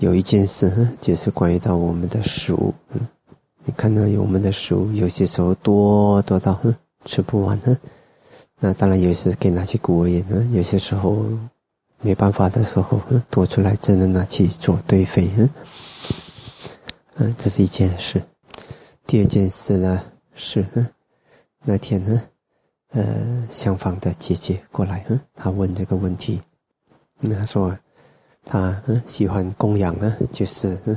[0.00, 2.72] 有一件事，就是关于到我们的食物。
[3.64, 6.58] 你看到有我们的食物，有些时候多多到
[7.04, 7.60] 吃不完。
[8.58, 10.52] 那当然有时可以拿去孤儿院。
[10.52, 11.22] 有些时候
[12.00, 15.28] 没办法的时候，多出来只能拿去做堆肥。
[17.16, 18.22] 嗯，这是一件事。
[19.06, 20.02] 第二件事呢
[20.34, 20.64] 是，
[21.62, 22.22] 那天呢，
[22.92, 26.40] 呃，相反的姐姐过来，嗯她问这个问题，
[27.20, 27.76] 她说。
[28.44, 30.96] 他嗯喜欢供养呢，就是嗯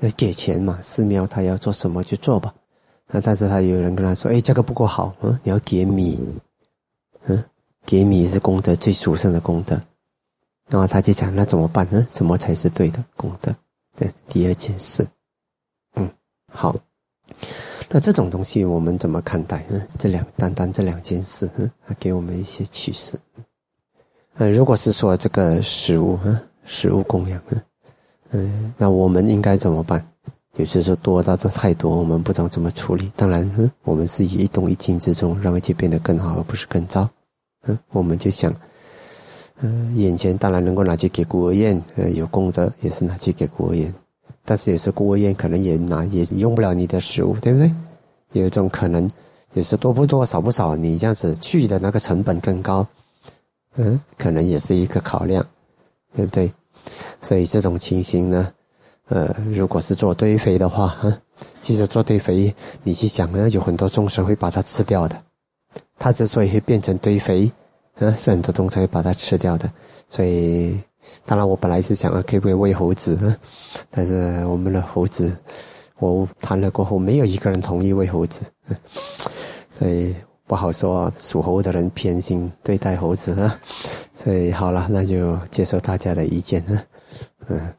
[0.00, 2.54] 要给钱嘛，寺庙他要做什么就做吧。
[3.12, 6.18] 那但是他有人跟他说，哎，这个不够好，嗯，你要给米，
[7.24, 7.44] 嗯，
[7.84, 9.80] 给米是功德最殊胜的功德。
[10.68, 12.06] 然后他就讲，那怎么办呢？
[12.12, 13.52] 怎么才是对的功德？
[13.96, 15.04] 这第二件事，
[15.96, 16.08] 嗯，
[16.52, 16.76] 好。
[17.88, 19.66] 那这种东西我们怎么看待？
[19.68, 23.18] 嗯，这两单单这两件事，嗯，它给我们一些启示。
[24.34, 26.40] 嗯，如果是说这个食物，嗯。
[26.72, 27.42] 食物供养，
[28.30, 30.06] 嗯，那我们应该怎么办？
[30.56, 33.10] 有些时候多到太多，我们不知道怎么处理。
[33.16, 37.08] 当然，我们是以一动一静之中让一切变得更好，而不是更糟。
[37.66, 38.54] 嗯，我们就想，
[39.62, 43.92] 嗯，眼前当然能够拿去给孤儿院，呃，有功德也是拿去给孤儿院。
[44.44, 47.68] 但是有时孤儿院可能也拿也用不了你的食物，对不对？
[48.34, 49.10] 有一种可能，
[49.54, 52.86] 也是多不多少不少，你这样子去的那个成本更高，
[53.74, 55.44] 嗯，可能也是一个考量。
[56.12, 56.52] 对不对？
[57.20, 58.52] 所以这种情形呢，
[59.08, 61.20] 呃，如果是做堆肥的话，啊，
[61.60, 65.16] 其实做堆肥，你去想呢，有很多众生会把它吃掉的。
[65.98, 67.50] 它之所以会变成堆肥，
[67.98, 69.70] 啊，是很多众生会把它吃掉的。
[70.08, 70.78] 所以，
[71.24, 73.36] 当然我本来是想啊，可不可以喂猴子啊？
[73.90, 75.36] 但是我们的猴子，
[75.98, 78.42] 我谈了过后，没有一个人同意喂猴子，
[79.70, 80.14] 所以。
[80.46, 83.56] 不好说，属猴的人偏心对待猴子啊，
[84.16, 86.82] 所以好了，那就接受大家的意见啊，
[87.50, 87.74] 嗯，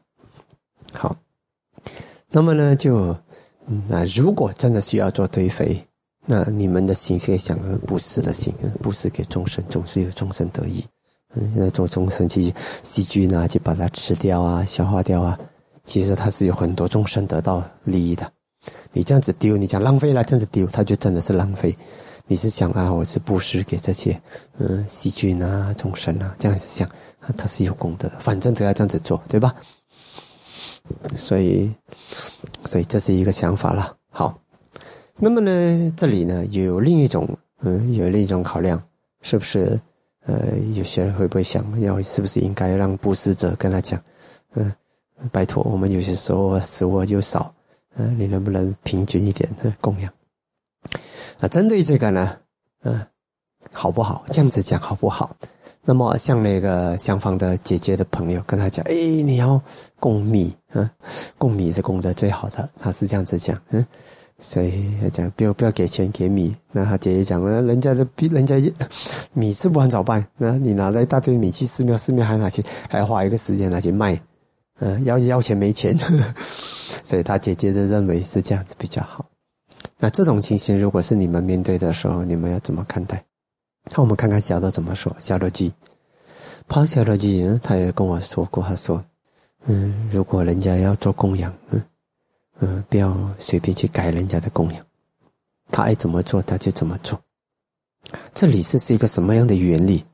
[0.92, 1.16] 好，
[2.28, 3.16] 那么呢，就
[3.88, 5.82] 那如果真的需要做堆肥，
[6.26, 8.52] 那你们的心可以想布施的心，
[8.82, 10.84] 布施给众生，总是有众生得益，
[11.34, 12.52] 嗯，那种众生去
[12.82, 15.38] 细菌啊，去把它吃掉啊，消化掉啊，
[15.86, 18.30] 其实它是有很多众生得到利益的。
[18.92, 21.74] 你这样子丢，你讲浪费了，这样子丢，它就真的是浪费。
[22.26, 24.20] 你是想啊，我是布施给这些，
[24.58, 26.88] 嗯，细菌啊、众生啊，这样子想，
[27.36, 29.54] 他是有功德，反正都要这样子做，对吧？
[31.16, 31.72] 所以，
[32.64, 33.96] 所以这是一个想法了。
[34.10, 34.38] 好，
[35.16, 37.28] 那么呢，这里呢有另一种，
[37.60, 38.82] 嗯，有另一种考量，
[39.22, 39.78] 是不是？
[40.24, 44.00] 呃，有些人会不会想要，是不是应该让布施者跟他讲，
[44.54, 44.72] 嗯，
[45.32, 47.52] 拜托，我们有些时候食物就少，
[47.96, 50.12] 嗯，你能不能平均一点的供养？
[51.40, 52.36] 那针对这个呢，
[52.84, 53.00] 嗯，
[53.72, 54.24] 好不好？
[54.30, 55.36] 这样子讲好不好？
[55.84, 59.60] 那么像那个相方的姐姐的朋友跟他讲，哎，你要
[59.98, 60.88] 供米，嗯，
[61.36, 62.68] 供米是供的最好的。
[62.78, 63.84] 他是这样子讲，嗯，
[64.38, 66.54] 所以讲不要不要给钱给米。
[66.70, 68.54] 那他姐姐讲，人家的比人家
[69.32, 70.24] 米吃不完咋办？
[70.36, 74.16] 那你拿了一大堆米去寺庙，寺庙还拿去，还花一个时间拿去卖，
[74.78, 75.98] 嗯，要要钱没钱，
[77.02, 79.26] 所以他姐姐就认为是这样子比较好。
[80.04, 83.24] 那这种情形，如果是你们面对的时候，你们要怎么看待？
[83.84, 85.14] 那我们看看小的怎么说。
[85.16, 85.72] 小罗基，
[86.66, 89.00] 跑小罗基，他也跟我说过，他说
[89.66, 91.80] ：“嗯，如果人家要做供养，嗯
[92.58, 94.84] 嗯，不要随便去改人家的供养，
[95.70, 97.16] 他爱怎么做他就怎么做。
[98.34, 100.04] 这里是是一个什么样的原理？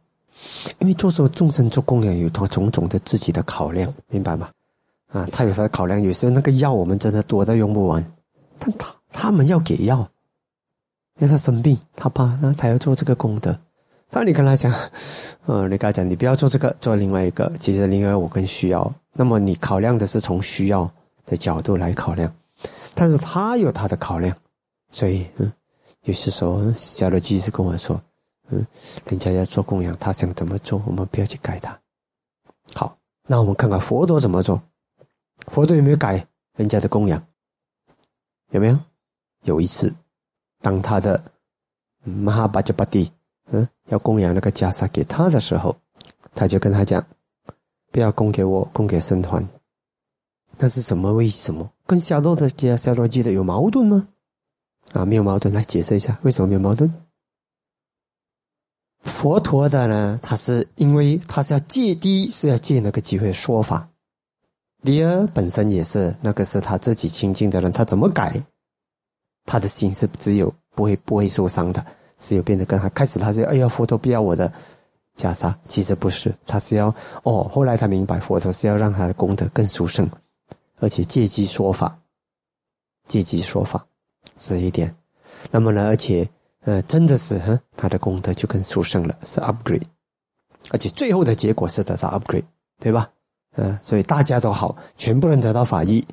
[0.80, 4.50] 因为做说众生做供养有他种种的自己的考量，明白吗？
[5.12, 6.02] 啊，他有他的考量。
[6.02, 8.04] 有时候那个药我们真的多到用不完，
[8.58, 8.94] 但他。
[9.10, 10.08] 他们要给药，
[11.18, 13.58] 因为他生病，他怕，那他要做这个功德。
[14.10, 14.72] 当你跟他讲，
[15.46, 17.52] 嗯，你跟他讲，你不要做这个，做另外一个。
[17.60, 18.90] 其实另外我更需要。
[19.12, 20.90] 那么你考量的是从需要
[21.26, 22.32] 的角度来考量，
[22.94, 24.34] 但是他有他的考量，
[24.90, 25.52] 所以，嗯，
[26.04, 28.00] 有些时候小罗基是跟我说，
[28.48, 28.64] 嗯，
[29.06, 31.78] 人家要做供养，他想怎么做，我们不要去改他。
[32.72, 32.96] 好，
[33.26, 34.62] 那我们看看佛陀怎么做，
[35.48, 36.26] 佛陀有没有改
[36.56, 37.22] 人家的供养？
[38.52, 38.78] 有没有？
[39.44, 39.94] 有一次，
[40.60, 41.22] 当他的
[42.04, 43.10] 玛哈巴吉巴蒂，
[43.50, 45.76] 嗯，要供养那个袈裟给他的时候，
[46.34, 47.04] 他就跟他讲
[47.92, 49.46] ：“不要供给我，供给僧团。”
[50.58, 51.12] 那是什么？
[51.12, 51.70] 为什么？
[51.86, 54.08] 跟夏洛的迦夏洛记的有矛盾吗？
[54.92, 55.54] 啊，没有矛盾。
[55.54, 56.92] 来解释一下，为什么没有矛盾？
[59.04, 60.18] 佛陀的呢？
[60.22, 63.88] 他是因为他是要借第一是要借那个机会说法，
[64.82, 68.42] 第二本身也是那个是他自己亲近的人，他怎么改？
[69.48, 71.84] 他的心是只有不会不会受伤的，
[72.18, 72.86] 只有变得更好。
[72.90, 74.52] 开始他是哎呀，佛陀不要我的
[75.16, 77.42] 袈裟，其实不是，他是要哦。
[77.44, 80.06] 后来他明白，佛陀是要让他的功德更殊胜，
[80.80, 81.98] 而且借机说法，
[83.06, 83.86] 借机说法
[84.38, 84.94] 是一点。
[85.50, 86.28] 那么呢，而且
[86.64, 89.86] 呃，真的是哈，他的功德就更殊胜了，是 upgrade，
[90.70, 92.44] 而且最后的结果是得到 upgrade，
[92.78, 93.10] 对吧？
[93.56, 96.06] 嗯，所以大家都好，全部人得到法益，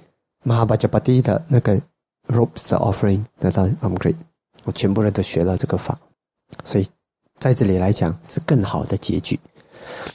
[0.44, 1.80] 马巴加巴蒂的那个
[2.28, 4.16] ropes 的 offering 得到 upgrade，
[4.64, 5.98] 我全部人都学了这个法，
[6.64, 6.88] 所以
[7.40, 9.40] 在这里来讲是更好的结局。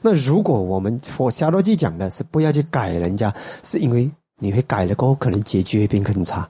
[0.03, 6.49] 那如果我们佛夏罗记讲的是不要去改人家，是因为你会改了过后，可能结局会变更差。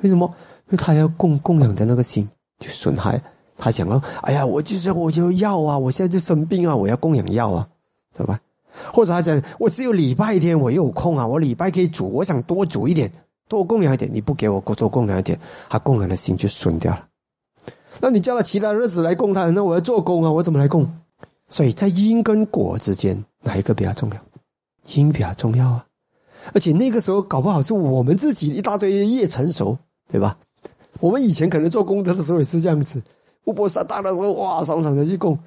[0.00, 0.26] 为什么？
[0.66, 2.28] 因为他要供供养的那个心
[2.58, 3.20] 就损害，
[3.56, 7.68] 他想要，哎呀，我就是我就要啊，我现在就生病啊，我要供养药啊，
[8.14, 8.38] 对吧？
[8.92, 13.10] 或者他讲，我只有礼拜天我有空啊，我礼拜可以煮，我想多煮一点，
[13.48, 17.06] 多供养一点，你不给我多供养一点，他供养的心就损掉了。
[18.00, 20.86] 那你叫他其他日子来供他，那我要做工啊，我怎么来供？
[21.48, 24.16] 所以在因跟果之间，哪一个比较重要？
[24.94, 25.84] 因比较重要啊！
[26.54, 29.76] 而且那个时候搞不好是我们自己一大堆业成熟，
[30.10, 30.38] 对吧？
[31.00, 33.02] 我们以前可能做功德的时候也是这样子，
[33.44, 35.38] 五波萨大的时候哇，爽爽的去供，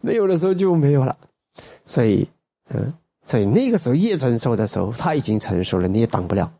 [0.00, 1.16] 没有的时候就没有了。
[1.86, 2.26] 所以，
[2.68, 2.92] 嗯，
[3.24, 6.52] 所以那个时候业成熟的时候，他已经成熟了，你也挡不了。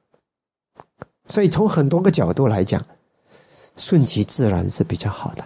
[1.28, 2.84] 所以从很多个角度来讲，
[3.76, 5.44] 顺其自然是比较好的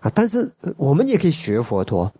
[0.00, 0.10] 啊。
[0.14, 2.12] 但是我们也可以学佛陀。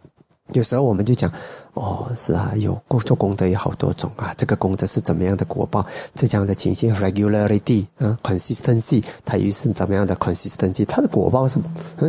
[0.52, 1.32] 有时候我们就讲，
[1.72, 5.84] 哦，是啊，有做功德有好多种啊，这个功德是怎么样的果报？
[6.14, 10.84] 这样的情形，regularity 啊，consistency，它又是怎么样的 consistency？
[10.84, 11.58] 它的果报是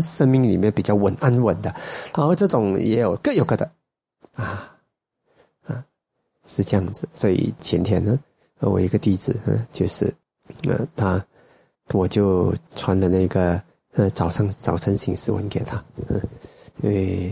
[0.01, 1.73] 生命里面比较稳安稳的。
[2.13, 3.71] 然后这种也有各有各的，
[4.33, 4.69] 啊
[5.65, 5.81] 啊，
[6.45, 7.07] 是这样子。
[7.13, 8.19] 所以前天呢，
[8.59, 10.13] 我一个弟子，嗯，就是，
[10.67, 11.25] 呃，他，
[11.93, 13.61] 我就传了那个，
[13.93, 16.21] 呃，早上早晨醒思文给他，嗯，
[16.81, 17.31] 因为。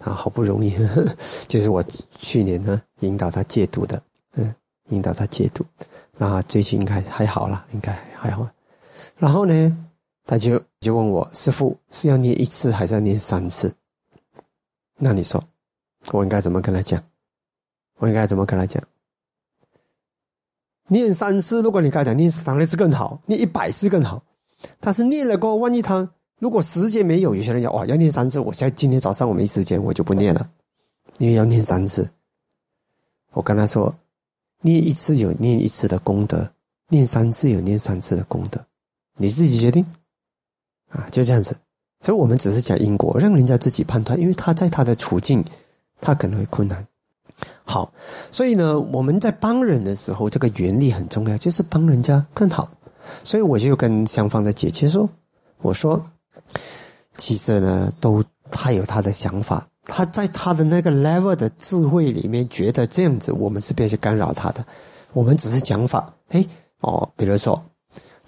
[0.00, 0.72] 他好不容易，
[1.48, 1.82] 就是我
[2.20, 4.00] 去年呢引导他戒毒的，
[4.36, 4.54] 嗯，
[4.90, 5.66] 引导他戒毒，
[6.16, 8.48] 那最近应该还好了，应该还好。
[9.16, 9.88] 然后呢，
[10.24, 13.74] 他就就问我师傅是要念一次还是要念三次？
[14.94, 15.42] 那你说
[16.12, 17.02] 我应该怎么跟他讲？
[17.96, 18.80] 我应该怎么跟他讲？
[20.88, 24.22] 念三次，如果你刚讲念当然是更好，念一百次更好。
[24.80, 26.08] 但是念了过后，万一他……
[26.40, 28.38] 如果时间没有，有些人讲哇，要念三次。
[28.38, 30.48] 我现在今天早上我没时间，我就不念了，
[31.18, 32.08] 因为要念三次。
[33.32, 33.94] 我跟他说，
[34.62, 36.48] 念一次有念一次的功德，
[36.88, 38.64] 念三次有念三次的功德，
[39.16, 39.84] 你自己决定。
[40.90, 41.56] 啊，就这样子。
[42.00, 45.44] 所以我们只是讲因果，让人家自己判断，因为他在他的处境，
[46.00, 46.86] 他可能会困难。
[47.64, 47.92] 好，
[48.30, 52.68] 所以呢，我们在帮人的时候，这个原理很重要，就是帮人家更好。
[53.24, 55.08] 所以我就跟相方的姐姐说，
[55.62, 56.04] 我说。
[57.20, 64.64] 其实呢，都他有他的想法，他在他的那个 level 的智慧里面，觉得这样子我们是不要去干扰他的，
[65.12, 66.14] 我们只是讲法。
[66.28, 66.46] 哎，
[66.80, 67.60] 哦，比如说，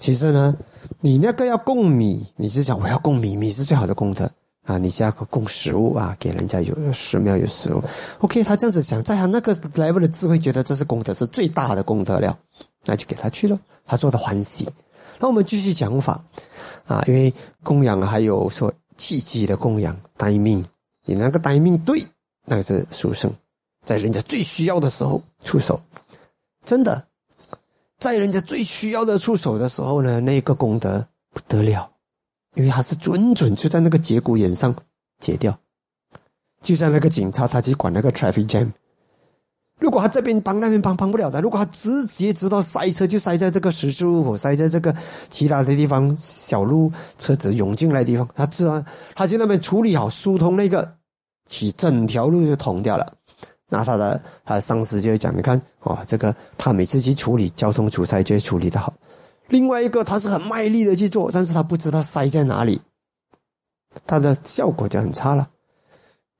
[0.00, 0.56] 其实呢，
[0.98, 4.28] 你那个要供米，你是讲我要供米，米是最好的功德
[4.66, 7.82] 啊，你要供食物啊，给人家有寺庙有食物。
[8.20, 12.38] OK，他这样子想，在他那个 level 的智慧，觉得这是功德是最大的功德了，
[12.84, 14.68] 那就给他去了，他做的欢喜。
[15.18, 16.22] 那我们继续讲法。
[16.86, 20.64] 啊，因为供养还有说契机的供养，待命，
[21.04, 22.02] 你那个待命对，
[22.44, 23.32] 那个是书生，
[23.84, 25.80] 在人家最需要的时候出手，
[26.66, 27.06] 真的，
[28.00, 31.88] 在人家最需要的出手的时候呢，那个功德不得了，
[32.60, 34.74] 因为他是准准就在那个节骨眼上
[35.18, 35.58] 解掉，
[36.60, 38.70] 就像那个警察他去管那个 traffic jam。
[39.78, 44.94] 如果他这边帮那边帮帮不了的，如果他直接知道塞车就塞在这个十字路口，塞在这个
[45.30, 50.96] 其他的地方小路车子涌进来的地方，他知道他去那边处理好疏通那个，
[51.48, 53.10] 其整条路就通掉了。
[53.70, 58.92] 那他的他的上司就会讲，你看哇，这个他每次去处理交通阻塞就会处理的好。
[59.50, 62.80] 另外一个他是很卖力的去做，但是他不知道塞在哪里，
[64.06, 65.50] 他的效果就很差了。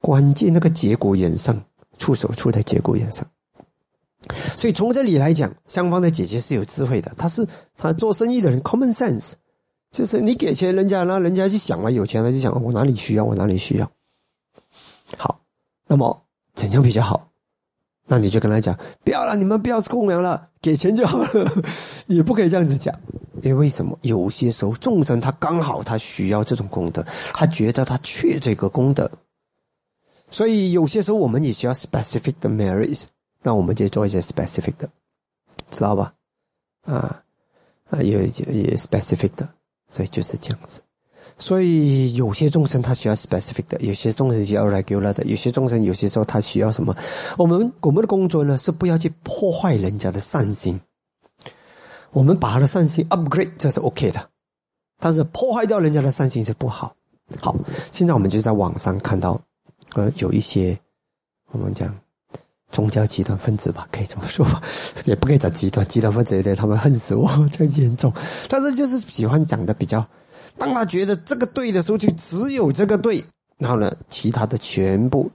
[0.00, 1.62] 关键那个结果眼上。
[2.00, 3.26] 出手出在节骨眼上，
[4.56, 7.12] 所以从这里来讲，香方的姐姐是有智慧的。
[7.18, 9.32] 她是她做生意的人，common sense，
[9.90, 13.90] 就是你给钱人家，那人家就想嘛，有钱了就想我哪里需要，我哪里需要。
[15.18, 15.42] 好，
[15.86, 16.22] 那么
[16.54, 17.29] 怎样比较好？
[18.12, 21.28] 那你就跟他讲，不要了，你们不要供养了，给钱就好了。
[22.08, 22.92] 也不可以这样子讲，
[23.40, 23.96] 因为为什么？
[24.02, 29.08] 有些时候众生他刚好他需要这种功德，他觉得他缺这个功德。
[30.28, 33.04] 所以有些时候我们也需要 specific 的 merits，
[33.42, 34.90] 那我们就做一些 specific 的，
[35.70, 36.12] 知道吧？
[36.82, 37.22] 啊
[37.90, 39.48] 啊，也也也 specific 的，
[39.88, 40.80] 所以就是这样子。
[41.38, 46.94] 所以有些众生他需要 specific 的，有些众生需要 regular 的，有些众生有些时候他需要什么？
[47.38, 50.80] 我们我们的工作呢是不要去破坏人家的善心，
[52.10, 54.28] 我们把他的善心 upgrade，这是 OK 的，
[54.98, 56.94] 但是破坏掉人家的善心是不好。
[57.40, 57.54] 好，
[57.92, 59.40] 现在我们就在网上看到，
[59.94, 60.78] 呃，有一些
[61.52, 61.96] 我们讲
[62.72, 64.60] 宗教极端分子吧，可以这么说吧，
[65.06, 68.12] 也不可以讲极端，极端分子有点他们恨死我， 这严重。
[68.48, 70.04] 但是就是喜欢讲的比较，
[70.58, 73.24] 当他觉得这个对的时候，就只有这个对，
[73.58, 75.30] 然后呢，其他的全部，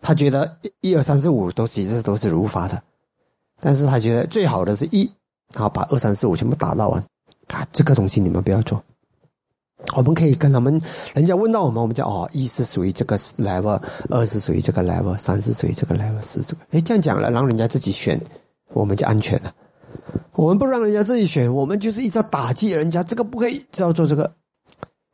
[0.00, 2.82] 他觉得一二三四五都其实都是如法的，
[3.60, 5.10] 但是他觉得最好的是一。
[5.52, 7.04] 然后把二三四五全部打到完，
[7.48, 8.80] 啊，这个东西你们不要做。
[9.96, 10.80] 我们可以跟他们，
[11.12, 16.60] 人家问到我们，我们讲哦，一是属于这个 level，二是属于这个 level，三是属于这个 level，四这个。
[16.70, 18.20] 哎，这样讲了，让人家自己选，
[18.68, 19.52] 我们就安全了。
[20.34, 24.32] 我们不让人家自己选，我们就是一直打击人家，这个不可以，要做这个。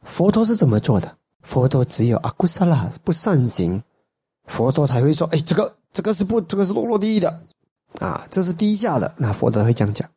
[0.07, 1.17] 佛陀是怎么做的？
[1.43, 3.83] 佛陀只有阿古萨拉不善行，
[4.47, 7.41] 佛陀才会说，哎，这个这个是不，这个是落落地的，
[8.01, 10.09] 啊，这是低下的，那佛陀会这样讲。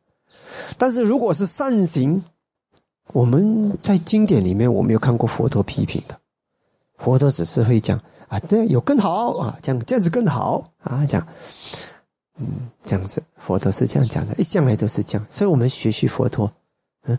[0.76, 2.24] 但是如果是善行，
[3.12, 6.18] 我们在经典里面我没有看过佛陀批评的，
[6.98, 10.72] 佛陀只是会讲啊，这有更好啊，这样这样子更好。
[10.82, 11.24] 啊，讲，
[12.38, 16.50] 嗯，这样子，佛陀是这样讲的，一向来都是这样，所以我们学习佛陀，
[17.04, 17.16] 嗯，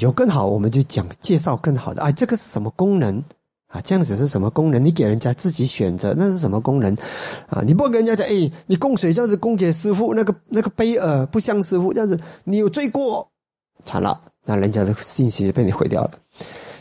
[0.00, 3.22] 有更好，我们就讲介绍更好的啊，这个是什么功能？
[3.68, 4.84] 啊，这样子是什么功能？
[4.84, 6.96] 你给人家自己选择，那是什么功能？
[7.48, 13.28] 啊，你不跟人家讲，哎，你供水这样子供给师傅，那个那个杯呃不像师傅这样子，你有罪过，
[13.84, 16.10] 惨了，那人家的信息被你毁掉了。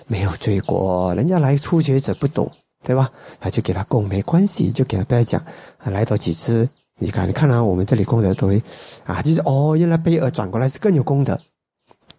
[0.08, 2.52] 没有罪过，人家来初学者不懂，
[2.84, 3.12] 对吧？
[3.40, 5.42] 他就给他供，没关系，就给他不要讲。
[5.80, 6.70] 啊，来到几次，
[7.00, 8.62] 你看，你看啊，我们这里功德都会
[9.04, 11.40] 啊，就是哦，原来杯儿转过来是更有功德，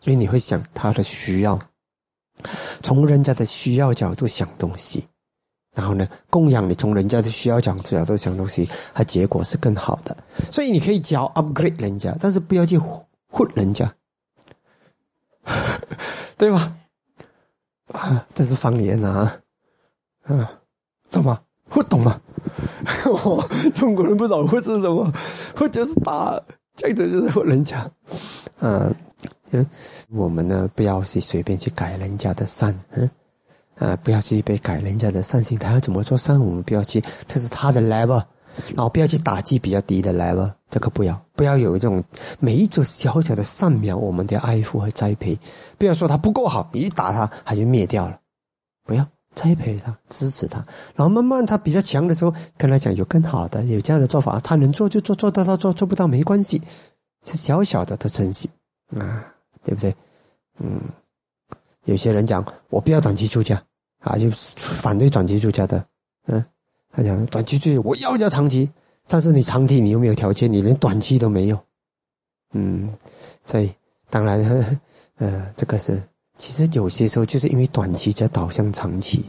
[0.06, 1.60] 因为你会想他的需要。
[2.82, 5.02] 从人家的需要角度想东西，
[5.74, 10.16] 然后呢，供养你从人家的需要角度角度想东西，它结果是更好的。
[10.50, 13.90] 所以你可以教 upgrade 人家，但是不要去混人家，
[16.36, 16.76] 对吧？
[17.92, 19.38] 啊，这是方言啊，
[20.24, 20.60] 啊，
[21.10, 21.40] 懂吗？
[21.70, 22.20] 不懂吗？
[23.74, 25.10] 中国人不懂混是什么？
[25.56, 26.38] 混就是打，
[26.76, 27.90] 这样子就是混人家，
[28.60, 28.94] 嗯。
[30.10, 33.08] 我们呢不要去随便去改人家的善，嗯，
[33.76, 38.22] 啊，不要去被改人家的善心，他要怎么做善，我们不要去，这是他的 level，
[38.74, 42.02] 然后不要去打击比较低的 level，这个不要，不要有一种
[42.40, 45.38] 每一种小小的善苗，我们的爱护和栽培，
[45.76, 48.18] 不要说他不够好，你一打他，他就灭掉了，
[48.84, 56.62] 不要栽培他，支持他，然后慢慢他比较强的时候，跟他讲有更好的，有这样的做法，他能做就做，做到他做做不到没关系，
[57.26, 58.48] 是小小的的珍惜
[58.98, 59.35] 啊。
[59.66, 59.92] 对不对？
[60.60, 60.80] 嗯，
[61.86, 63.60] 有些人讲我不要短期出家
[63.98, 65.84] 啊，就反对短期出家的。
[66.28, 66.42] 嗯，
[66.92, 68.70] 他讲短期出家我要要长期，
[69.08, 71.58] 但是你长期你又没有条件，你连短期都没有。
[72.52, 72.88] 嗯，
[73.44, 73.72] 所以
[74.08, 74.40] 当然，
[75.18, 76.00] 呃，这个是
[76.38, 79.24] 其实有些时候就是因为短期在导向长期，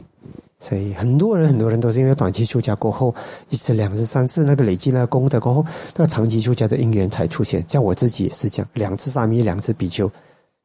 [0.60, 3.14] 所以很多人很多人都是因为短期出家过后
[3.50, 5.66] 一次两次三次那个累积那个功德过后，
[5.96, 7.62] 那个长期出家的因缘才出现。
[7.68, 10.10] 像我自己也是这样，两次沙弥，两次比丘。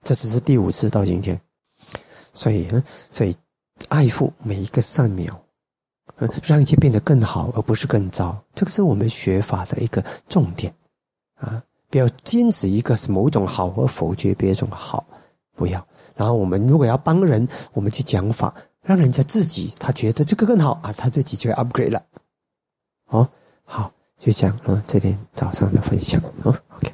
[0.04, 1.40] 这只是第五次到今天，
[2.34, 2.68] 所以，
[3.10, 3.36] 所以
[3.88, 5.42] 爱护每一个善苗，
[6.44, 8.44] 让一切变得更好，而不是更糟。
[8.54, 10.74] 这个是我们学法的一个重点
[11.36, 11.64] 啊！
[11.90, 15.06] 不要坚持一个是某种好而否决别种好，
[15.56, 15.86] 不要。
[16.16, 22.04] 然后我们如果要帮人，我们去讲法，让人家自己他觉得这个更好啊，他自己就 upgrade 了。
[23.06, 23.30] 哦，
[23.64, 26.92] 好，就讲了这点早上的分享啊，OK。